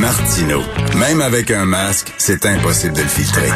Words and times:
Martino. 0.00 0.60
Même 0.98 1.20
avec 1.20 1.50
un 1.50 1.66
masque, 1.66 2.14
c'est 2.16 2.46
impossible 2.46 2.94
de 2.94 3.02
le 3.02 3.06
filtrer. 3.06 3.50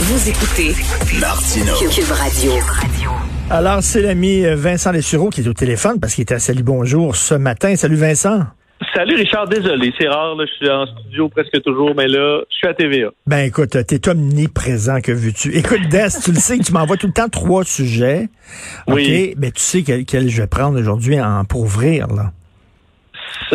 Vous 0.00 0.28
écoutez 0.30 0.74
Martino. 1.20 1.74
Cube 1.90 2.10
Radio. 2.12 2.52
Alors, 3.50 3.82
c'est 3.82 4.00
l'ami 4.00 4.46
euh, 4.46 4.56
Vincent 4.56 4.92
Lessureau 4.92 5.28
qui 5.28 5.42
est 5.42 5.48
au 5.48 5.52
téléphone 5.52 6.00
parce 6.00 6.14
qu'il 6.14 6.22
était 6.22 6.36
à 6.36 6.38
Salut 6.38 6.62
Bonjour 6.62 7.16
ce 7.16 7.34
matin. 7.34 7.76
Salut 7.76 7.96
Vincent. 7.96 8.44
Salut 8.94 9.16
Richard, 9.16 9.46
désolé, 9.46 9.92
c'est 10.00 10.08
rare, 10.08 10.34
là, 10.36 10.44
je 10.46 10.54
suis 10.54 10.70
en 10.70 10.86
studio 10.86 11.28
presque 11.28 11.60
toujours, 11.62 11.94
mais 11.94 12.08
là, 12.08 12.40
je 12.50 12.56
suis 12.56 12.66
à 12.66 12.74
TVA. 12.74 13.10
Ben 13.26 13.40
écoute, 13.40 13.76
t'es 13.86 14.08
omniprésent, 14.08 15.00
que 15.02 15.12
veux-tu? 15.12 15.54
Écoute, 15.54 15.86
Des, 15.90 16.06
tu 16.24 16.32
le 16.32 16.38
sais 16.38 16.58
que 16.58 16.64
tu 16.64 16.72
m'envoies 16.72 16.96
tout 16.96 17.08
le 17.08 17.12
temps 17.12 17.28
trois 17.28 17.64
sujets. 17.64 18.28
Oui. 18.86 19.32
OK, 19.32 19.38
ben 19.38 19.52
tu 19.52 19.60
sais 19.60 19.82
quel, 19.82 20.04
quel 20.06 20.28
je 20.28 20.40
vais 20.40 20.46
prendre 20.46 20.78
aujourd'hui 20.80 21.20
en, 21.20 21.44
pour 21.44 21.60
ouvrir, 21.62 22.06
là. 22.08 22.32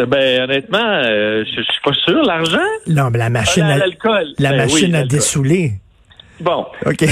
Ben 0.07 0.43
honnêtement, 0.43 0.79
euh, 1.05 1.43
je, 1.45 1.57
je 1.57 1.61
suis 1.61 1.81
pas 1.83 1.93
sûr. 1.93 2.21
L'argent? 2.23 2.57
Non, 2.88 3.09
mais 3.11 3.19
la 3.19 3.30
machine 3.30 3.63
Ah, 3.67 3.73
à, 3.73 3.77
l'alcool. 3.77 4.27
la 4.39 4.50
Ben 4.52 4.58
machine 4.58 4.94
oui, 4.94 5.00
à 5.00 5.03
dessouler. 5.05 5.72
Bon. 6.39 6.66
OK. 6.85 7.03
Euh, 7.03 7.05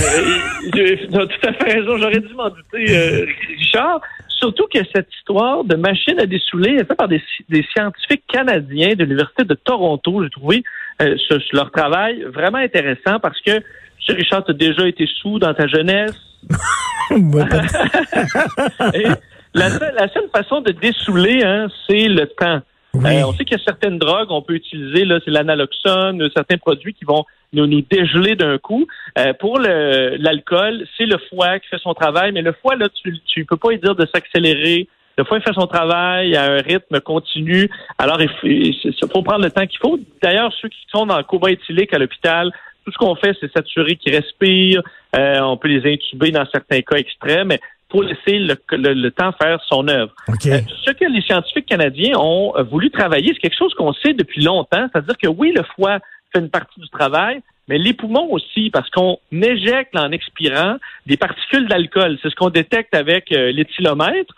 je- 0.73 1.05
tu 1.07 1.15
as 1.15 1.25
tout 1.27 1.47
à 1.47 1.53
fait 1.53 1.73
raison, 1.73 1.97
j'aurais 1.97 2.19
dû 2.19 2.33
m'en 2.33 2.49
douter, 2.49 2.85
euh, 2.89 3.25
Richard. 3.57 4.01
Surtout 4.29 4.65
que 4.73 4.79
cette 4.93 5.07
histoire 5.19 5.63
de 5.63 5.75
machine 5.75 6.19
à 6.19 6.25
dessouler 6.25 6.71
est 6.73 6.85
faite 6.85 6.97
par 6.97 7.07
des, 7.07 7.21
des 7.49 7.63
scientifiques 7.71 8.23
canadiens 8.27 8.95
de 8.95 9.03
l'Université 9.03 9.43
de 9.43 9.53
Toronto. 9.53 10.23
J'ai 10.23 10.29
trouvé 10.31 10.63
euh, 11.01 11.15
ce- 11.29 11.55
leur 11.55 11.69
travail 11.71 12.23
vraiment 12.33 12.57
intéressant 12.57 13.19
parce 13.21 13.39
que, 13.41 13.59
tu 13.99 14.11
Richard, 14.13 14.43
tu 14.43 14.51
as 14.51 14.55
déjà 14.55 14.87
été 14.87 15.07
sous 15.21 15.37
dans 15.37 15.53
ta 15.53 15.67
jeunesse. 15.67 16.15
Et 17.11 19.05
la, 19.53 19.69
seule, 19.69 19.93
la 19.95 20.07
seule 20.09 20.29
façon 20.33 20.61
de 20.61 20.71
dessouler, 20.71 21.43
hein, 21.43 21.67
c'est 21.87 22.07
le 22.07 22.25
temps. 22.27 22.61
Euh, 23.05 23.23
on 23.25 23.33
sait 23.33 23.45
qu'il 23.45 23.57
y 23.57 23.61
a 23.61 23.63
certaines 23.63 23.97
drogues, 23.97 24.27
on 24.29 24.41
peut 24.41 24.53
utiliser, 24.53 25.05
là, 25.05 25.19
c'est 25.23 25.31
l'analoxone, 25.31 26.29
certains 26.35 26.57
produits 26.57 26.93
qui 26.93 27.05
vont 27.05 27.25
nous, 27.53 27.65
nous 27.65 27.81
dégeler 27.81 28.35
d'un 28.35 28.57
coup. 28.57 28.87
Euh, 29.17 29.33
pour 29.33 29.59
l'alcool, 29.59 30.85
c'est 30.97 31.05
le 31.05 31.17
foie 31.29 31.59
qui 31.59 31.67
fait 31.67 31.81
son 31.81 31.93
travail, 31.93 32.31
mais 32.31 32.41
le 32.41 32.53
foie, 32.53 32.75
là, 32.75 32.87
tu 32.89 33.19
tu 33.25 33.45
peux 33.45 33.57
pas 33.57 33.69
lui 33.69 33.79
dire 33.79 33.95
de 33.95 34.05
s'accélérer. 34.13 34.87
Le 35.17 35.23
foie 35.23 35.41
fait 35.41 35.53
son 35.53 35.67
travail 35.67 36.35
à 36.35 36.53
un 36.53 36.61
rythme 36.61 36.99
continu. 37.01 37.69
Alors, 37.97 38.21
il 38.21 38.29
faut, 38.29 38.47
il 38.47 38.93
faut 39.13 39.21
prendre 39.21 39.43
le 39.43 39.51
temps 39.51 39.65
qu'il 39.67 39.79
faut. 39.79 39.99
D'ailleurs, 40.21 40.53
ceux 40.61 40.69
qui 40.69 40.79
sont 40.89 41.05
dans 41.05 41.17
le 41.17 41.23
coma 41.23 41.51
éthylique 41.51 41.93
à 41.93 41.99
l'hôpital, 41.99 42.51
tout 42.85 42.91
ce 42.91 42.97
qu'on 42.97 43.15
fait, 43.15 43.35
c'est 43.39 43.51
s'assurer 43.51 43.95
qu'ils 43.95 44.15
respirent. 44.15 44.81
Euh, 45.15 45.39
on 45.41 45.57
peut 45.57 45.67
les 45.67 45.93
intuber 45.93 46.31
dans 46.31 46.45
certains 46.51 46.81
cas 46.81 46.97
extrêmes, 46.97 47.51
faut 47.91 48.01
laisser 48.01 48.39
le, 48.39 48.55
le- 48.71 48.93
le 48.93 49.11
temps 49.11 49.31
faire 49.41 49.59
son 49.67 49.87
œuvre. 49.87 50.11
OK. 50.27 50.45
Euh, 50.47 50.59
ce 50.85 50.91
que 50.91 51.05
les 51.05 51.21
scientifiques 51.21 51.65
canadiens 51.65 52.17
ont 52.17 52.53
euh, 52.55 52.63
voulu 52.63 52.89
travailler, 52.89 53.29
c'est 53.33 53.39
quelque 53.39 53.57
chose 53.57 53.73
qu'on 53.75 53.93
sait 53.93 54.13
depuis 54.13 54.43
longtemps, 54.43 54.87
c'est-à-dire 54.91 55.17
que 55.17 55.27
oui, 55.27 55.53
le 55.55 55.63
foie 55.75 55.99
fait 56.33 56.39
une 56.39 56.49
partie 56.49 56.79
du 56.79 56.89
travail, 56.89 57.41
mais 57.67 57.77
les 57.77 57.93
poumons 57.93 58.27
aussi, 58.31 58.69
parce 58.69 58.89
qu'on 58.89 59.17
éjecte 59.31 59.95
en 59.95 60.11
expirant 60.11 60.77
des 61.05 61.17
particules 61.17 61.67
d'alcool. 61.67 62.17
C'est 62.21 62.29
ce 62.29 62.35
qu'on 62.35 62.49
détecte 62.49 62.95
avec 62.95 63.31
euh, 63.31 63.51
l'éthylomètre. 63.51 64.33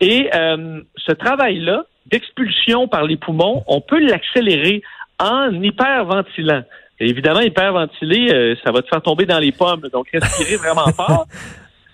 Et 0.00 0.28
euh, 0.34 0.80
ce 0.96 1.12
travail-là 1.12 1.84
d'expulsion 2.06 2.86
par 2.88 3.04
les 3.04 3.16
poumons, 3.16 3.64
on 3.66 3.80
peut 3.80 3.98
l'accélérer 4.00 4.82
en 5.18 5.50
hyperventilant. 5.62 6.62
Et 7.00 7.08
évidemment, 7.08 7.40
hyperventiler, 7.40 8.30
euh, 8.32 8.54
ça 8.64 8.72
va 8.72 8.82
te 8.82 8.88
faire 8.88 9.02
tomber 9.02 9.26
dans 9.26 9.38
les 9.38 9.52
pommes, 9.52 9.82
donc 9.92 10.08
respirer 10.12 10.56
vraiment 10.56 10.86
fort. 10.96 11.26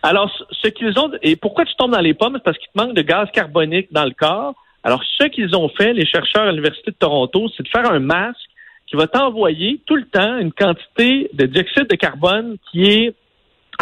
Alors, 0.02 0.30
ce- 0.50 0.68
qu'ils 0.68 0.98
ont, 0.98 1.10
et 1.22 1.36
pourquoi 1.36 1.64
tu 1.64 1.74
tombes 1.76 1.92
dans 1.92 2.00
les 2.00 2.14
pommes, 2.14 2.34
c'est 2.34 2.42
parce 2.42 2.58
qu'il 2.58 2.68
te 2.74 2.78
manque 2.78 2.94
de 2.94 3.02
gaz 3.02 3.28
carbonique 3.32 3.88
dans 3.92 4.04
le 4.04 4.10
corps. 4.12 4.54
Alors, 4.82 5.02
ce 5.18 5.24
qu'ils 5.28 5.54
ont 5.54 5.68
fait, 5.68 5.92
les 5.92 6.04
chercheurs 6.06 6.42
à 6.42 6.50
l'Université 6.50 6.90
de 6.90 6.96
Toronto, 6.96 7.48
c'est 7.56 7.62
de 7.62 7.68
faire 7.68 7.88
un 7.90 8.00
masque 8.00 8.40
qui 8.88 8.96
va 8.96 9.06
t'envoyer 9.06 9.80
tout 9.86 9.94
le 9.96 10.04
temps 10.04 10.38
une 10.38 10.52
quantité 10.52 11.30
de 11.32 11.46
dioxyde 11.46 11.86
de 11.88 11.94
carbone 11.94 12.56
qui 12.70 12.84
est, 12.84 13.14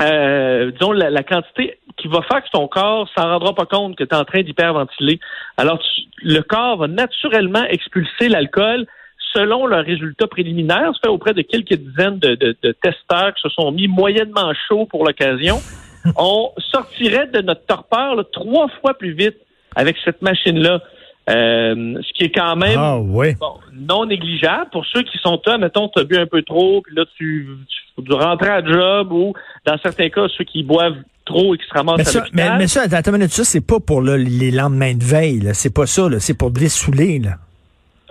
euh, 0.01 0.71
disons, 0.73 0.93
la, 0.93 1.23
quantité 1.23 1.79
qui 1.97 2.07
va 2.09 2.21
faire 2.23 2.43
que 2.45 2.51
ton 2.53 2.69
corps 2.69 3.09
s'en 3.17 3.23
rendra 3.29 3.55
pas 3.55 3.67
compte 3.67 3.97
que 3.97 4.05
tu 4.05 4.11
es 4.11 4.17
en 4.17 4.25
train 4.25 4.43
d'hyperventiler. 4.43 5.19
Alors, 5.57 5.79
tu- 5.79 6.03
le 6.23 6.41
corps 6.43 6.77
va 6.77 6.87
naturellement 6.87 7.65
expulser 7.65 8.29
l'alcool 8.29 8.87
selon 9.33 9.67
leurs 9.67 9.85
résultats 9.85 10.27
préliminaires. 10.27 10.93
Fait 11.03 11.09
auprès 11.09 11.33
de 11.33 11.43
quelques 11.43 11.75
dizaines 11.75 12.19
de, 12.19 12.35
de- 12.35 12.57
de 12.63 12.73
testeurs 12.73 13.33
qui 13.35 13.41
se 13.43 13.49
sont 13.49 13.73
mis 13.73 13.89
moyennement 13.89 14.53
chauds 14.69 14.87
pour 14.87 15.05
l'occasion. 15.07 15.57
On 16.16 16.50
sortirait 16.59 17.27
de 17.28 17.41
notre 17.41 17.65
torpeur 17.66 18.16
là, 18.16 18.25
trois 18.33 18.69
fois 18.81 18.94
plus 18.94 19.12
vite 19.12 19.37
avec 19.77 19.97
cette 20.05 20.22
machine-là. 20.22 20.81
Euh, 21.28 21.94
ce 22.03 22.12
qui 22.15 22.25
est 22.25 22.34
quand 22.34 22.56
même 22.56 22.78
Ah, 22.78 22.99
bon, 22.99 23.59
non 23.72 24.06
négligeable. 24.06 24.71
Pour 24.72 24.84
ceux 24.87 25.03
qui 25.03 25.16
sont 25.19 25.41
là, 25.47 25.59
mettons, 25.59 25.89
tu 25.89 26.00
as 26.00 26.05
bu 26.05 26.16
un 26.16 26.27
peu 26.27 26.43
trop, 26.43 26.81
puis 26.83 26.94
là, 26.97 27.05
tu, 27.16 27.47
tu, 27.69 28.03
tu 28.03 28.12
rentres 28.12 28.44
à 28.44 28.65
job, 28.65 29.12
ou 29.12 29.34
dans 29.65 29.78
certains 29.78 30.09
cas, 30.09 30.27
ceux 30.37 30.44
qui 30.44 30.65
boivent 30.65 30.97
trop 31.27 31.55
et 31.55 31.59
qui 31.59 31.66
se 31.66 31.75
ramassent 31.75 31.99
Mais 31.99 32.03
à 32.03 32.05
ça, 32.06 32.21
mais, 32.33 32.43
l'hôpital. 32.43 32.59
mais 32.59 32.66
ça, 32.66 32.83
attends, 32.91 33.15
une 33.15 33.28
ça, 33.28 33.44
c'est 33.44 33.65
pas 33.65 33.78
pour 33.78 34.03
là, 34.03 34.16
les 34.16 34.50
lendemains 34.50 34.94
de 34.94 35.05
veille. 35.05 35.49
C'est 35.53 35.72
pas 35.72 35.87
ça. 35.87 36.09
C'est 36.19 36.37
pour 36.37 36.50
dessouler, 36.50 37.21
là. 37.21 37.37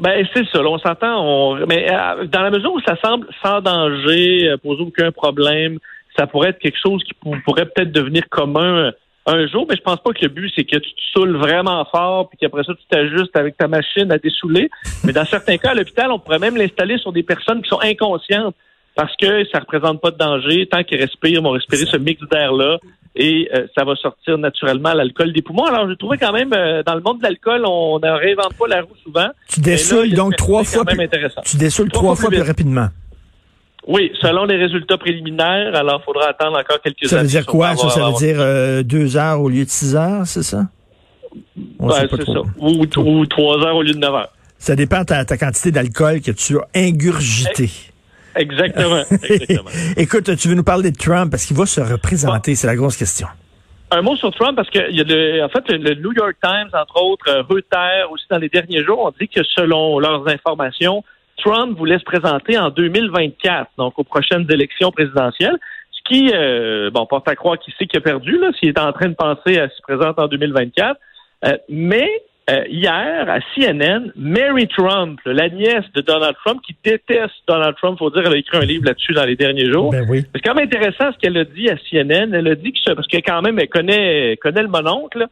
Ben, 0.01 0.25
c'est 0.33 0.45
ça, 0.47 0.61
là, 0.61 0.69
on 0.69 0.79
s'entend. 0.79 1.19
On... 1.21 1.65
Mais 1.65 1.91
euh, 1.91 2.25
dans 2.25 2.41
la 2.41 2.51
mesure 2.51 2.71
où 2.71 2.79
ça 2.81 2.95
semble 3.03 3.27
sans 3.43 3.59
danger, 3.59 4.49
euh, 4.49 4.57
poser 4.57 4.83
aucun 4.83 5.11
problème, 5.11 5.77
ça 6.19 6.27
pourrait 6.27 6.49
être 6.49 6.59
quelque 6.59 6.77
chose 6.81 7.01
qui 7.05 7.13
pour- 7.13 7.35
pourrait 7.45 7.65
peut-être 7.65 7.91
devenir 7.93 8.23
commun 8.29 8.87
euh, 8.87 8.91
un 9.25 9.47
jour, 9.47 9.65
mais 9.69 9.75
je 9.75 9.81
pense 9.81 10.01
pas 10.01 10.11
que 10.11 10.21
le 10.23 10.29
but, 10.29 10.51
c'est 10.55 10.63
que 10.63 10.77
tu 10.77 10.89
te 10.91 11.01
saoules 11.13 11.37
vraiment 11.37 11.85
fort, 11.85 12.27
puis 12.29 12.37
qu'après 12.39 12.63
ça, 12.63 12.73
tu 12.73 12.85
t'ajustes 12.89 13.35
avec 13.37 13.55
ta 13.57 13.67
machine 13.67 14.11
à 14.11 14.17
dessouler. 14.17 14.69
Mais 15.03 15.13
dans 15.13 15.25
certains 15.25 15.57
cas, 15.57 15.71
à 15.71 15.73
l'hôpital, 15.75 16.11
on 16.11 16.17
pourrait 16.19 16.39
même 16.39 16.57
l'installer 16.57 16.97
sur 16.97 17.11
des 17.11 17.21
personnes 17.23 17.61
qui 17.61 17.69
sont 17.69 17.79
inconscientes 17.81 18.55
parce 18.95 19.15
que 19.17 19.45
ça 19.51 19.59
représente 19.59 20.01
pas 20.01 20.11
de 20.11 20.17
danger. 20.17 20.67
Tant 20.67 20.83
qu'ils 20.83 20.99
respirent, 20.99 21.39
ils 21.39 21.41
vont 21.41 21.51
respirer 21.51 21.85
ce 21.85 21.97
mix 21.97 22.19
d'air-là 22.31 22.79
et 23.15 23.49
euh, 23.53 23.67
ça 23.77 23.83
va 23.85 23.95
sortir 23.95 24.37
naturellement 24.39 24.93
l'alcool 24.93 25.31
des 25.31 25.41
poumons. 25.43 25.65
Alors, 25.65 25.87
je 25.89 25.93
trouvais 25.93 26.17
quand 26.17 26.33
même, 26.33 26.51
euh, 26.53 26.81
dans 26.83 26.95
le 26.95 27.01
monde 27.01 27.19
de 27.19 27.23
l'alcool, 27.23 27.63
on 27.67 27.99
ne 27.99 28.09
réinvente 28.09 28.55
pas 28.57 28.67
la 28.67 28.81
roue 28.81 28.95
souvent. 29.03 29.27
Tu 29.47 29.59
dessoules 29.61 30.11
donc 30.13 30.35
trois 30.37 30.63
fois 30.63 30.85
plus, 30.85 30.97
tu 31.45 31.57
dessoules 31.57 31.89
Trois 31.89 32.01
trois 32.03 32.15
fois 32.15 32.29
plus 32.29 32.41
rapidement. 32.41 32.87
Oui, 33.91 34.11
selon 34.21 34.45
les 34.45 34.55
résultats 34.57 34.97
préliminaires, 34.99 35.75
alors 35.75 35.99
il 36.01 36.05
faudra 36.05 36.29
attendre 36.29 36.59
encore 36.59 36.79
quelques 36.81 37.07
Ça 37.07 37.21
veut 37.23 37.27
dire 37.27 37.45
quoi? 37.45 37.75
Ça, 37.75 37.87
avoir- 37.87 38.11
veut 38.11 38.25
dire 38.25 38.35
euh, 38.39 38.83
deux 38.83 39.17
heures 39.17 39.41
au 39.41 39.49
lieu 39.49 39.65
de 39.65 39.69
six 39.69 39.95
heures, 39.95 40.25
c'est 40.27 40.43
ça? 40.43 40.67
On 41.79 41.87
Ouais, 41.87 41.93
sait 42.01 42.07
pas 42.07 42.17
c'est 42.17 42.23
trop. 42.23 42.33
ça. 42.45 42.49
Ou, 42.59 42.85
ou 43.01 43.25
trois 43.25 43.57
heures 43.65 43.75
au 43.75 43.81
lieu 43.81 43.93
de 43.93 43.97
neuf 43.97 44.13
heures. 44.13 44.29
Ça 44.59 44.75
dépend 44.75 44.99
de 45.01 45.05
ta, 45.05 45.25
ta 45.25 45.37
quantité 45.37 45.71
d'alcool 45.71 46.21
que 46.21 46.29
tu 46.31 46.57
as 46.57 46.67
ingurgité. 46.75 47.69
Exactement. 48.35 49.01
exactement. 49.23 49.69
Écoute, 49.97 50.35
tu 50.37 50.47
veux 50.49 50.55
nous 50.55 50.63
parler 50.63 50.91
de 50.91 50.97
Trump? 50.97 51.31
Parce 51.31 51.45
qu'il 51.45 51.57
va 51.57 51.65
se 51.65 51.81
représenter, 51.81 52.53
c'est 52.55 52.67
la 52.67 52.75
grosse 52.75 52.95
question. 52.97 53.27
Un 53.91 54.03
mot 54.03 54.15
sur 54.15 54.29
Trump, 54.35 54.55
parce 54.55 54.69
que 54.69 54.91
y 54.91 55.01
a 55.01 55.03
le, 55.03 55.43
en 55.43 55.49
fait, 55.49 55.67
le, 55.69 55.77
le 55.77 55.95
New 55.95 56.13
York 56.13 56.35
Times, 56.43 56.69
entre 56.73 57.01
autres, 57.01 57.25
euh, 57.27 57.41
Reuters, 57.49 58.11
aussi 58.11 58.25
dans 58.29 58.37
les 58.37 58.49
derniers 58.49 58.83
jours, 58.83 58.99
ont 58.99 59.13
dit 59.19 59.27
que 59.27 59.41
selon 59.55 59.97
leurs 59.97 60.27
informations, 60.27 61.03
Trump 61.43 61.77
voulait 61.77 61.99
se 61.99 62.03
présenter 62.03 62.57
en 62.57 62.69
2024, 62.69 63.71
donc 63.77 63.97
aux 63.97 64.03
prochaines 64.03 64.45
élections 64.51 64.91
présidentielles, 64.91 65.57
ce 65.91 65.99
qui, 66.07 66.31
euh, 66.33 66.89
bon, 66.91 67.05
porte 67.05 67.27
à 67.27 67.35
croire 67.35 67.57
qu'il 67.59 67.73
sait 67.75 67.85
qu'il 67.85 67.97
a 67.97 68.01
perdu, 68.01 68.37
là, 68.39 68.49
s'il 68.59 68.69
est 68.69 68.79
en 68.79 68.91
train 68.93 69.09
de 69.09 69.15
penser 69.15 69.59
à 69.59 69.69
se 69.69 69.81
présenter 69.81 70.21
en 70.21 70.27
2024. 70.27 70.97
Euh, 71.45 71.57
mais 71.69 72.09
euh, 72.49 72.63
hier, 72.69 73.29
à 73.29 73.39
CNN, 73.53 74.11
Mary 74.15 74.67
Trump, 74.67 75.19
la 75.25 75.49
nièce 75.49 75.85
de 75.93 76.01
Donald 76.01 76.35
Trump, 76.43 76.61
qui 76.65 76.75
déteste 76.83 77.35
Donald 77.47 77.75
Trump, 77.75 77.99
faut 77.99 78.09
dire, 78.09 78.23
elle 78.25 78.33
a 78.33 78.37
écrit 78.37 78.57
un 78.57 78.65
livre 78.65 78.85
là-dessus 78.85 79.13
dans 79.13 79.25
les 79.25 79.35
derniers 79.35 79.71
jours. 79.71 79.91
Ben 79.91 80.05
oui. 80.09 80.23
C'est 80.33 80.41
quand 80.41 80.55
même 80.55 80.65
intéressant 80.65 81.11
ce 81.13 81.17
qu'elle 81.19 81.37
a 81.37 81.43
dit 81.45 81.69
à 81.69 81.75
CNN. 81.77 82.33
Elle 82.33 82.47
a 82.47 82.55
dit 82.55 82.71
que, 82.71 82.79
ce- 82.83 82.93
parce 82.93 83.07
que 83.07 83.17
quand 83.17 83.41
même, 83.43 83.59
elle 83.59 83.69
connaît, 83.69 84.35
connaît 84.37 84.63
le 84.63 84.67
mononcle, 84.67 85.19
là. 85.19 85.27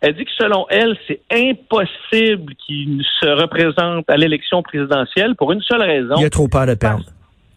Elle 0.00 0.14
dit 0.14 0.24
que 0.24 0.30
selon 0.38 0.66
elle, 0.70 0.96
c'est 1.06 1.20
impossible 1.30 2.54
qu'il 2.66 3.02
se 3.20 3.26
représente 3.26 4.08
à 4.08 4.16
l'élection 4.16 4.62
présidentielle 4.62 5.34
pour 5.36 5.52
une 5.52 5.60
seule 5.62 5.82
raison. 5.82 6.14
Il 6.18 6.24
a 6.24 6.30
trop 6.30 6.48
peur 6.48 6.66
de 6.66 6.74
perdre. 6.74 7.04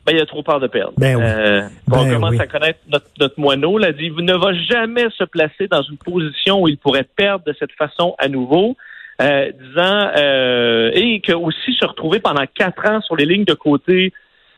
Ben, 0.05 0.13
il 0.17 0.21
a 0.21 0.25
trop 0.25 0.43
peur 0.43 0.59
de 0.59 0.67
perdre. 0.67 0.91
Ben 0.97 1.15
oui. 1.15 1.23
Euh, 1.25 1.61
Ben 1.87 1.99
on 1.99 2.09
commence 2.09 2.31
oui. 2.31 2.39
à 2.41 2.47
connaître 2.47 2.79
notre, 2.91 3.05
notre 3.19 3.39
moineau. 3.39 3.79
Elle 3.79 3.85
a 3.85 3.91
dit, 3.93 4.11
il 4.17 4.25
ne 4.25 4.33
va 4.35 4.51
jamais 4.53 5.05
se 5.17 5.23
placer 5.23 5.67
dans 5.69 5.81
une 5.83 5.97
position 5.97 6.61
où 6.61 6.67
il 6.67 6.77
pourrait 6.77 7.07
perdre 7.15 7.45
de 7.45 7.55
cette 7.57 7.71
façon 7.71 8.13
à 8.17 8.27
nouveau. 8.27 8.75
euh, 9.21 9.51
disant 9.51 10.09
euh, 10.17 10.91
et 10.93 11.21
que 11.21 11.33
aussi 11.33 11.73
se 11.79 11.85
retrouver 11.85 12.19
pendant 12.19 12.43
quatre 12.53 12.85
ans 12.89 12.99
sur 13.01 13.15
les 13.15 13.25
lignes 13.25 13.45
de 13.45 13.53
côté, 13.53 14.11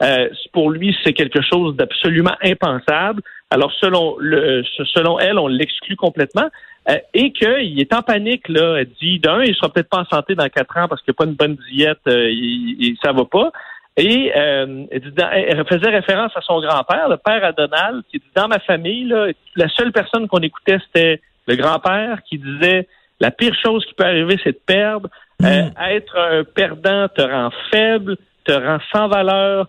euh, 0.04 0.30
pour 0.52 0.70
lui, 0.70 0.96
c'est 1.04 1.14
quelque 1.14 1.42
chose 1.42 1.76
d'absolument 1.76 2.36
impensable. 2.42 3.22
Alors 3.50 3.72
selon 3.80 4.18
le, 4.20 4.64
selon 4.94 5.20
elle, 5.20 5.38
on 5.38 5.48
l'exclut 5.48 5.96
complètement. 5.96 6.50
Euh, 6.88 6.98
et 7.16 7.32
qu'il 7.32 7.80
est 7.80 7.94
en 7.94 8.02
panique, 8.04 8.48
là. 8.48 8.78
Elle 8.80 8.90
dit, 9.02 9.20
d'un, 9.20 9.42
il 9.44 9.56
sera 9.56 9.70
peut-être 9.70 9.90
pas 9.90 10.02
en 10.02 10.06
santé 10.06 10.36
dans 10.36 10.48
quatre 10.50 10.78
ans 10.78 10.88
parce 10.88 11.02
qu'il 11.02 11.14
n'y 11.14 11.16
a 11.16 11.20
pas 11.26 11.30
une 11.30 11.36
bonne 11.36 11.58
diète, 11.72 12.00
euh, 12.08 12.30
il, 12.30 12.96
ça 13.04 13.12
va 13.12 13.26
pas. 13.26 13.52
Et 13.98 14.32
euh, 14.36 14.86
elle, 14.92 15.02
dit, 15.02 15.12
elle, 15.18 15.66
faisait 15.68 15.90
référence 15.90 16.32
à 16.36 16.42
son 16.42 16.62
grand-père, 16.62 17.10
le 17.10 17.18
père 17.18 17.44
à 17.44 17.54
Donald, 17.54 18.04
qui 18.12 18.20
dit, 18.20 18.32
dans 18.36 18.48
ma 18.48 18.60
famille, 18.60 19.06
là, 19.06 19.30
la 19.56 19.70
seule 19.70 19.92
personne 19.92 20.28
qu'on 20.28 20.40
écoutait, 20.40 20.78
c'était 20.86 21.22
le 21.48 21.56
grand-père 21.56 22.20
qui 22.30 22.38
disait, 22.38 22.88
la 23.20 23.32
pire 23.32 23.56
chose 23.64 23.84
qui 23.86 23.94
peut 23.94 24.04
arriver, 24.04 24.38
c'est 24.44 24.52
de 24.52 24.62
perdre. 24.66 25.10
Euh, 25.44 25.64
mm. 25.64 25.72
être 25.90 26.18
un 26.18 26.44
perdant 26.44 27.08
te 27.08 27.22
rend 27.22 27.50
faible, 27.72 28.18
te 28.46 28.52
rend 28.52 28.78
sans 28.94 29.08
valeur. 29.08 29.68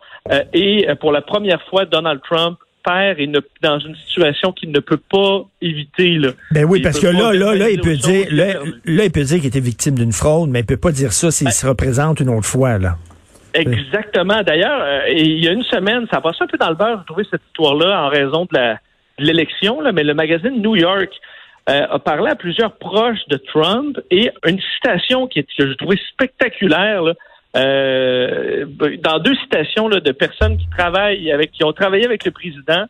et 0.53 0.87
pour 1.01 1.13
la 1.13 1.23
première 1.23 1.63
fois, 1.69 1.85
Donald 1.85 2.21
Trump 2.23 2.59
père 2.87 3.17
est 3.19 3.31
dans 3.63 3.79
une 3.81 3.97
situation 3.97 4.53
qu'il 4.53 4.71
ne 4.71 4.79
peut 4.79 5.01
pas 5.11 5.45
éviter. 5.61 6.17
Là. 6.19 6.31
Ben 6.53 6.65
oui, 6.65 6.81
parce 6.81 7.01
que 7.01 7.09
là, 7.09 7.33
là, 7.33 7.55
là, 7.55 7.69
il 7.69 7.81
peut 7.81 7.97
dire, 7.97 8.29
là, 8.31 8.55
là, 8.85 9.05
il 9.05 9.11
peut 9.11 9.25
dire 9.25 9.39
qu'il 9.39 9.49
était 9.49 9.61
victime 9.61 9.97
d'une 9.97 10.13
fraude, 10.13 10.49
mais 10.49 10.61
il 10.61 10.67
peut 10.67 10.77
pas 10.77 10.93
dire 10.93 11.13
ça 11.13 11.31
s'il 11.31 11.47
ben 11.47 11.51
se 11.51 11.67
représente 11.67 12.21
une 12.21 12.31
autre 12.31 12.47
fois, 12.47 12.79
là. 12.79 12.97
Exactement. 13.55 14.43
D'ailleurs, 14.43 14.81
euh, 14.83 15.09
il 15.09 15.43
y 15.43 15.49
a 15.49 15.53
une 15.53 15.65
semaine, 15.65 16.07
ça 16.11 16.19
a 16.19 16.21
passé 16.21 16.39
un 16.41 16.47
peu 16.47 16.59
dans 16.59 16.69
le 16.69 16.75
beurre, 16.75 16.99
j'ai 17.01 17.07
trouvé 17.07 17.27
cette 17.31 17.41
histoire-là 17.49 18.03
en 18.03 18.09
raison 18.09 18.47
de 18.53 18.75
l'élection, 19.19 19.81
là, 19.81 19.93
mais 19.93 20.05
le 20.05 20.15
magazine 20.15 20.61
New 20.61 20.77
York 20.77 21.11
euh, 21.71 21.87
a 21.91 21.99
parlé 21.99 22.31
à 22.31 22.35
plusieurs 22.35 22.73
proches 22.73 23.27
de 23.29 23.39
Trump 23.39 23.99
et 24.11 24.31
une 24.47 24.61
citation 24.75 25.27
qui 25.27 25.39
est, 25.39 25.47
que 25.57 25.67
j'ai 25.67 25.77
trouvé 25.77 25.99
spectaculaire, 26.13 27.03
là, 27.03 27.15
euh, 27.57 28.67
dans 29.03 29.19
deux 29.19 29.35
citations 29.37 29.89
de 29.89 30.13
personnes 30.13 30.59
qui 30.59 30.69
travaillent 30.69 31.31
avec, 31.33 31.53
qui 31.53 31.65
ont 31.65 31.73
travaillé 31.73 32.05
avec 32.05 32.25
le 32.25 32.31
président, 32.31 32.85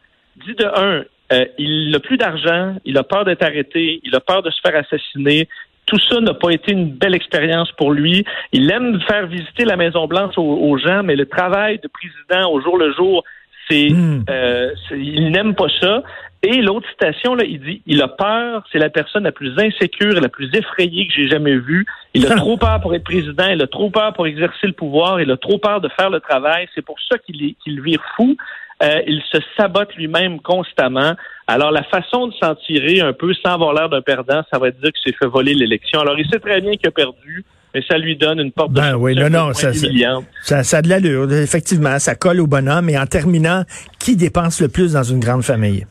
dit 0.44 0.54
de 0.54 0.64
un, 0.64 1.04
euh, 1.32 1.44
il 1.58 1.90
n'a 1.90 2.00
plus 2.00 2.16
d'argent, 2.16 2.76
il 2.84 2.96
a 2.98 3.02
peur 3.02 3.24
d'être 3.24 3.42
arrêté, 3.42 4.00
il 4.02 4.14
a 4.14 4.20
peur 4.20 4.42
de 4.42 4.50
se 4.50 4.60
faire 4.60 4.76
assassiner. 4.76 5.48
Tout 5.86 5.98
ça 6.08 6.20
n'a 6.20 6.34
pas 6.34 6.50
été 6.50 6.72
une 6.72 6.90
belle 6.90 7.14
expérience 7.14 7.70
pour 7.72 7.92
lui. 7.92 8.24
Il 8.52 8.70
aime 8.70 9.00
faire 9.02 9.26
visiter 9.26 9.64
la 9.64 9.76
Maison 9.76 10.06
Blanche 10.06 10.34
aux 10.36 10.78
gens, 10.78 11.02
mais 11.04 11.14
le 11.14 11.26
travail 11.26 11.78
de 11.78 11.88
président 11.88 12.50
au 12.50 12.60
jour 12.60 12.76
le 12.76 12.92
jour, 12.92 13.22
c'est, 13.68 13.88
hmm. 13.90 14.24
euh, 14.28 14.74
il 14.92 15.30
n'aime 15.30 15.54
pas 15.54 15.68
ça. 15.80 16.02
Et 16.46 16.62
l'autre 16.62 16.88
citation, 16.90 17.34
là, 17.34 17.44
il 17.44 17.60
dit, 17.60 17.82
il 17.86 18.00
a 18.02 18.08
peur, 18.08 18.62
c'est 18.70 18.78
la 18.78 18.88
personne 18.88 19.24
la 19.24 19.32
plus 19.32 19.52
insécure 19.58 20.16
et 20.16 20.20
la 20.20 20.28
plus 20.28 20.48
effrayée 20.54 21.08
que 21.08 21.12
j'ai 21.12 21.28
jamais 21.28 21.56
vue. 21.56 21.84
Il 22.14 22.24
a 22.26 22.34
trop 22.36 22.56
peur 22.56 22.80
pour 22.80 22.94
être 22.94 23.02
président, 23.02 23.48
il 23.48 23.60
a 23.60 23.66
trop 23.66 23.90
peur 23.90 24.12
pour 24.12 24.28
exercer 24.28 24.68
le 24.68 24.72
pouvoir, 24.72 25.20
il 25.20 25.30
a 25.30 25.36
trop 25.36 25.58
peur 25.58 25.80
de 25.80 25.88
faire 25.88 26.08
le 26.08 26.20
travail. 26.20 26.68
C'est 26.74 26.84
pour 26.84 26.96
ça 27.10 27.18
qu'il 27.18 27.54
qu'il 27.56 27.82
vire 27.82 28.02
fou. 28.14 28.36
Euh, 28.82 29.00
il 29.06 29.20
se 29.32 29.38
sabote 29.56 29.94
lui-même 29.96 30.38
constamment. 30.40 31.14
Alors, 31.48 31.70
la 31.72 31.82
façon 31.82 32.28
de 32.28 32.34
s'en 32.34 32.54
tirer 32.54 33.00
un 33.00 33.12
peu 33.12 33.32
sans 33.34 33.54
avoir 33.54 33.72
l'air 33.72 33.88
d'un 33.88 34.02
perdant, 34.02 34.42
ça 34.52 34.58
va 34.58 34.70
dire 34.70 34.92
qu'il 34.92 35.12
s'est 35.12 35.16
fait 35.18 35.26
voler 35.26 35.54
l'élection. 35.54 36.00
Alors, 36.00 36.18
il 36.18 36.28
sait 36.28 36.38
très 36.38 36.60
bien 36.60 36.72
qu'il 36.72 36.88
a 36.88 36.92
perdu 36.92 37.44
mais 37.74 37.82
ça 37.86 37.98
lui 37.98 38.16
donne 38.16 38.40
une 38.40 38.52
porte 38.52 38.72
de 38.72 38.80
ben 38.80 38.94
oui, 38.94 39.14
non, 39.14 39.28
non, 39.28 39.52
ça, 39.52 39.70
ça, 39.74 40.62
ça, 40.64 40.78
a 40.78 40.82
de 40.82 40.88
l'allure. 40.88 41.30
Effectivement, 41.30 41.98
ça 41.98 42.14
colle 42.14 42.40
au 42.40 42.46
bonhomme. 42.46 42.88
Et 42.88 42.98
en 42.98 43.04
terminant, 43.04 43.64
qui 43.98 44.16
dépense 44.16 44.62
le 44.62 44.68
plus 44.68 44.94
dans 44.94 45.02
une 45.02 45.20
grande 45.20 45.42
famille? 45.42 45.84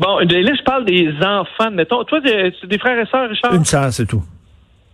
Bon, 0.00 0.18
là, 0.18 0.24
je 0.26 0.62
parle 0.62 0.86
des 0.86 1.12
enfants. 1.22 1.70
Mettons, 1.70 2.02
toi, 2.04 2.20
c'est 2.24 2.66
des 2.66 2.78
frères 2.78 2.98
et 2.98 3.06
sœurs, 3.06 3.28
Richard? 3.28 3.54
Une 3.54 3.66
sœur, 3.66 3.92
c'est 3.92 4.06
tout. 4.06 4.22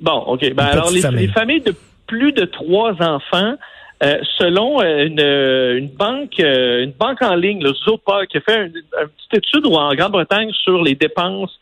Bon, 0.01 0.19
OK. 0.27 0.53
Ben, 0.53 0.65
alors, 0.65 0.91
les, 0.91 1.29
familles 1.29 1.61
de 1.61 1.75
plus 2.09 2.33
de 2.33 2.45
trois 2.45 2.93
enfants, 3.01 3.55
euh, 4.03 4.19
selon 4.37 4.83
euh, 4.83 5.07
une, 5.07 5.21
euh, 5.21 5.79
une, 5.79 5.89
banque 5.89 6.41
une 6.41 6.91
banque 6.91 7.23
en 7.23 7.37
ligne, 7.37 7.63
le 7.63 7.73
Zopa, 7.73 8.27
qui 8.27 8.39
a 8.39 8.41
fait 8.41 8.67
une, 8.67 8.73
petite 8.73 9.35
étude 9.35 9.67
en 9.67 9.95
Grande-Bretagne 9.95 10.51
sur 10.53 10.83
les 10.83 10.97
dépenses 10.97 11.57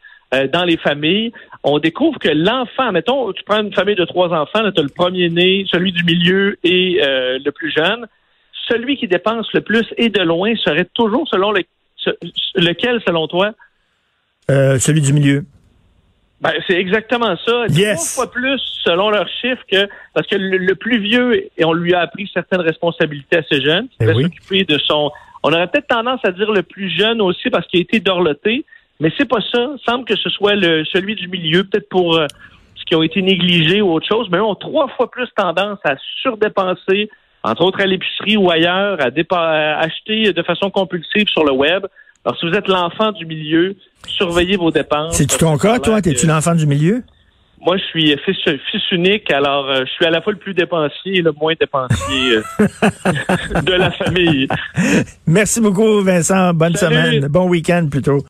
dans 0.53 0.65
les 0.65 0.79
familles, 0.79 1.33
on 1.63 1.79
découvre 1.79 2.19
que 2.19 2.29
l'enfant, 2.29 2.91
mettons, 2.91 3.33
tu 3.33 3.45
prends 3.45 3.61
une 3.61 3.73
famille 3.73 3.95
de 3.95 4.05
trois 4.05 4.31
enfants, 4.31 4.69
tu 4.73 4.81
as 4.81 4.83
le 4.83 4.89
premier-né, 4.89 5.65
celui 5.71 5.93
du 5.93 6.03
milieu 6.03 6.59
et 6.65 6.99
le 7.01 7.51
plus 7.51 7.71
jeune. 7.71 8.09
Celui 8.69 8.97
qui 8.97 9.07
dépense 9.07 9.47
le 9.53 9.61
plus 9.61 9.87
et 9.97 10.09
de 10.09 10.23
loin 10.23 10.53
serait 10.57 10.89
toujours 10.93 11.29
selon 11.29 11.53
le, 11.53 11.63
lequel, 12.55 13.01
selon 13.07 13.27
toi? 13.27 13.53
Euh, 14.51 14.79
celui 14.79 15.01
du 15.01 15.13
milieu. 15.13 15.45
Ben, 16.41 16.53
c'est 16.67 16.75
exactement 16.75 17.37
ça. 17.47 17.65
Yes. 17.69 18.15
Trois 18.15 18.27
fois 18.27 18.33
plus 18.33 18.61
selon 18.85 19.09
leurs 19.09 19.29
chiffres 19.41 19.63
que 19.71 19.89
parce 20.13 20.27
que 20.27 20.37
le, 20.37 20.75
plus 20.75 20.99
vieux 20.99 21.49
et 21.57 21.65
on 21.65 21.73
lui 21.73 21.95
a 21.95 22.01
appris 22.01 22.31
certaines 22.35 22.61
responsabilités 22.61 23.39
à 23.39 23.43
ce 23.51 23.61
jeune, 23.61 23.89
qui 23.89 24.05
ben 24.05 24.15
s'occuper 24.15 24.65
de 24.65 24.79
son. 24.79 25.11
On 25.43 25.53
aurait 25.53 25.67
peut-être 25.69 25.89
tendance 25.89 26.21
à 26.25 26.33
dire 26.33 26.53
le 26.53 26.63
plus 26.63 26.91
jeune 26.91 27.23
aussi 27.23 27.49
parce 27.51 27.67
qu'il 27.69 27.81
a 27.81 27.83
été 27.83 28.01
dorloté, 28.01 28.65
mais 29.01 29.11
c'est 29.17 29.29
pas 29.29 29.41
ça. 29.41 29.71
Il 29.75 29.81
semble 29.87 30.05
que 30.05 30.17
ce 30.17 30.29
soit 30.29 30.55
le, 30.55 30.85
celui 30.85 31.15
du 31.15 31.29
milieu, 31.29 31.65
peut-être 31.65 31.89
pour 31.89 32.19
euh, 32.19 32.27
ce 32.75 32.85
qui 32.85 32.95
a 32.95 33.03
été 33.03 33.23
négligé 33.23 33.81
ou 33.81 33.93
autre 33.93 34.07
chose, 34.07 34.29
mais 34.31 34.39
eux 34.39 34.45
ont 34.45 34.55
trois 34.55 34.89
fois 34.89 35.11
plus 35.11 35.29
tendance 35.35 35.79
à 35.85 35.97
surdépenser, 36.21 37.11
entre 37.45 37.63
autres 37.63 37.81
à 37.81 37.87
l'épicerie 37.87 38.37
ou 38.37 38.51
ailleurs, 38.51 38.99
à, 39.01 39.79
acheter 39.79 40.33
de 40.33 40.43
façon 40.43 40.71
compulsive 40.71 41.29
sur 41.29 41.45
le 41.45 41.53
web. 41.53 41.87
Alors, 42.25 42.39
si 42.39 42.49
vous 42.49 42.55
êtes 42.55 42.67
l'enfant 42.69 43.13
du 43.13 43.27
milieu, 43.27 43.77
surveillez 44.09 44.57
vos 44.57 44.71
dépenses. 44.71 45.17
C'est-tu 45.17 45.37
ton 45.37 45.59
cas, 45.59 45.79
toi? 45.79 46.01
T'es-tu 46.01 46.27
l'enfant 46.27 46.55
du 46.55 46.67
milieu? 46.67 47.03
Moi, 47.61 47.77
je 47.77 47.85
suis 47.85 48.17
fils, 48.25 48.93
unique, 48.93 49.31
alors 49.31 49.71
euh, 49.71 49.85
je 49.87 49.91
suis 49.93 50.05
à 50.05 50.11
la 50.11 50.21
fois 50.21 50.33
le 50.33 50.39
plus 50.39 50.53
dépensier 50.53 51.19
et 51.19 51.23
le 51.23 51.33
moins 51.33 51.55
dépensier 51.59 52.37
euh, 52.37 53.61
de 53.63 53.73
la 53.73 53.91
famille. 53.91 54.49
Merci 55.27 55.61
beaucoup, 55.61 56.03
Vincent. 56.03 56.53
Bonne 56.53 56.77
semaine. 56.77 57.27
Bon 57.29 57.49
week-end 57.49 57.89
plutôt. 57.91 58.23